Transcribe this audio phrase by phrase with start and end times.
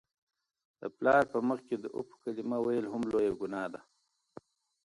[0.79, 3.81] د پلار په مخ کي د "اف" کلمه ویل هم لویه ګناه ده.